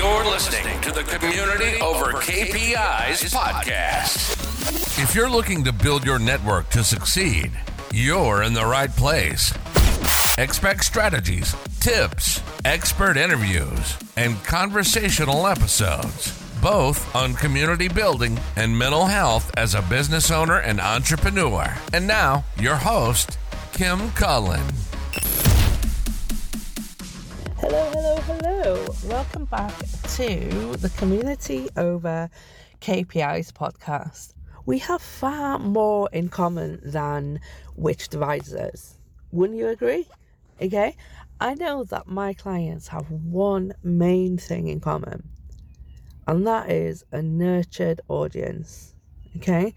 [0.00, 4.32] You're listening to the Community Over KPIs podcast.
[4.98, 7.52] If you're looking to build your network to succeed,
[7.92, 9.52] you're in the right place.
[10.38, 19.52] Expect strategies, tips, expert interviews, and conversational episodes, both on community building and mental health
[19.58, 21.76] as a business owner and entrepreneur.
[21.92, 23.36] And now, your host,
[23.74, 24.64] Kim Cullen.
[27.60, 28.86] Hello, hello, hello.
[29.04, 29.70] Welcome back
[30.20, 32.28] to the Community Over
[32.82, 34.34] KPIs podcast.
[34.66, 37.40] We have far more in common than
[37.74, 38.98] which divides us.
[39.32, 40.06] Wouldn't you agree?
[40.60, 40.94] Okay.
[41.40, 45.26] I know that my clients have one main thing in common,
[46.26, 48.94] and that is a nurtured audience.
[49.36, 49.74] Okay,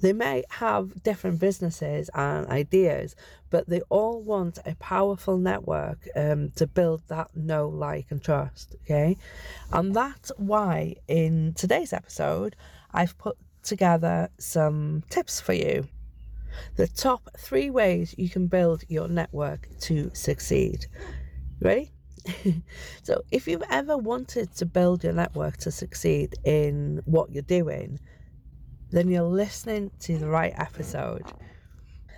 [0.00, 3.14] they may have different businesses and ideas,
[3.50, 8.74] but they all want a powerful network um, to build that know, like, and trust.
[8.82, 9.16] Okay,
[9.72, 12.56] and that's why in today's episode,
[12.92, 15.86] I've put together some tips for you.
[16.76, 20.86] The top three ways you can build your network to succeed.
[21.60, 21.92] Ready?
[23.02, 28.00] so, if you've ever wanted to build your network to succeed in what you're doing,
[28.96, 31.22] then you're listening to the right episode.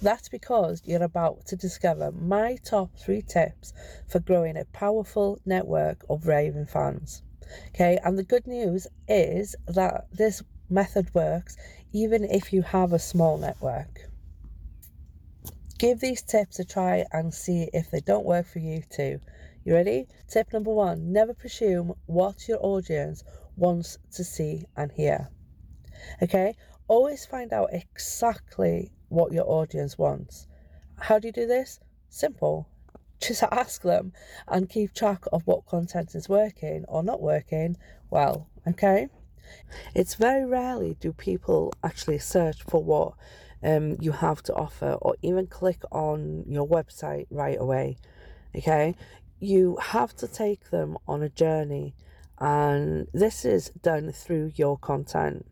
[0.00, 3.72] That's because you're about to discover my top three tips
[4.06, 7.24] for growing a powerful network of raving fans.
[7.70, 11.56] Okay, and the good news is that this method works
[11.92, 14.08] even if you have a small network.
[15.76, 19.18] Give these tips a try and see if they don't work for you too.
[19.64, 20.06] You ready?
[20.28, 23.24] Tip number one never presume what your audience
[23.56, 25.30] wants to see and hear.
[26.22, 26.54] Okay,
[26.88, 30.46] always find out exactly what your audience wants.
[30.98, 31.80] How do you do this?
[32.08, 32.68] Simple.
[33.20, 34.12] Just ask them
[34.48, 37.76] and keep track of what content is working or not working
[38.10, 38.48] well.
[38.66, 39.08] Okay,
[39.94, 43.14] it's very rarely do people actually search for what
[43.62, 47.96] um, you have to offer or even click on your website right away.
[48.56, 48.94] Okay,
[49.38, 51.94] you have to take them on a journey,
[52.38, 55.46] and this is done through your content.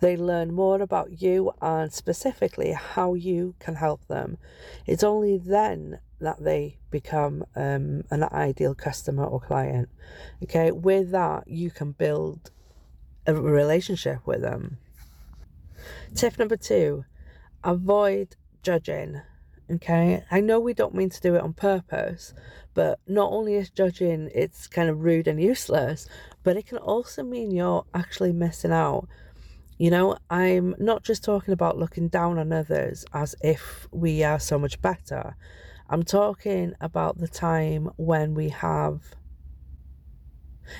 [0.00, 4.38] They learn more about you and specifically how you can help them.
[4.86, 9.88] It's only then that they become um, an ideal customer or client.
[10.42, 12.50] Okay, with that, you can build
[13.26, 14.78] a relationship with them.
[16.14, 17.04] Tip number two
[17.64, 19.20] avoid judging.
[19.70, 22.34] Okay, I know we don't mean to do it on purpose,
[22.74, 26.08] but not only is judging it's kind of rude and useless,
[26.42, 29.08] but it can also mean you're actually missing out
[29.78, 34.38] you know, I'm not just talking about looking down on others as if we are
[34.38, 35.36] so much better.
[35.88, 39.02] I'm talking about the time when we have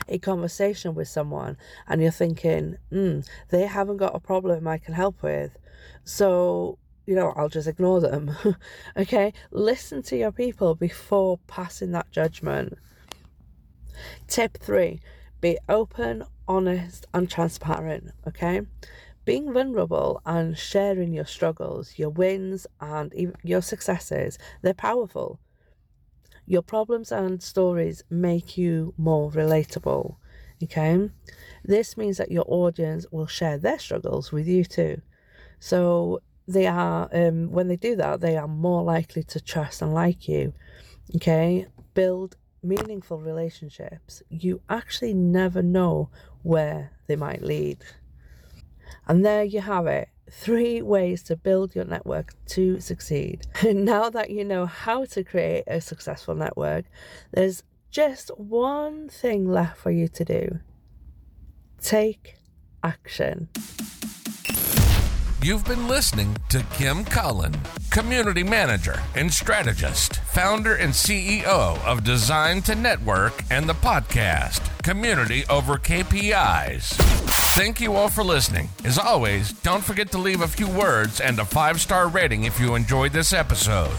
[0.09, 3.21] a conversation with someone and you're thinking, hmm,
[3.51, 5.59] they haven't got a problem I can help with.
[6.05, 8.35] So, you know, I'll just ignore them.
[8.97, 9.33] okay?
[9.51, 12.79] Listen to your people before passing that judgment.
[14.29, 15.01] Tip three
[15.41, 18.63] be open, honest, and transparent, okay?
[19.25, 25.39] Being vulnerable and sharing your struggles, your wins, and your successes, they're powerful.
[26.47, 30.17] Your problems and stories make you more relatable,
[30.63, 31.11] okay?
[31.65, 35.01] This means that your audience will share their struggles with you too.
[35.61, 39.95] So they are, um, when they do that, they are more likely to trust and
[39.95, 40.53] like you,
[41.15, 41.69] okay?
[41.95, 46.11] Build meaningful relationships, you actually never know
[46.43, 47.79] where they might lead.
[49.07, 53.47] And there you have it three ways to build your network to succeed.
[53.65, 56.87] now that you know how to create a successful network,
[57.33, 60.61] there's just one thing left for you to do
[61.81, 62.37] take
[62.85, 63.49] action.
[65.43, 67.53] You've been listening to Kim Cullen,
[67.93, 75.45] Community Manager and Strategist, founder and CEO of Design to Network and the podcast, Community
[75.51, 76.95] Over KPIs.
[77.55, 78.71] Thank you all for listening.
[78.83, 82.59] As always, don't forget to leave a few words and a five star rating if
[82.59, 83.93] you enjoyed this episode.